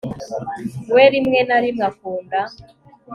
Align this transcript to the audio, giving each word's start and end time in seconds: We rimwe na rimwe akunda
We 0.93 1.03
rimwe 1.13 1.39
na 1.47 1.57
rimwe 1.63 1.83
akunda 1.91 2.39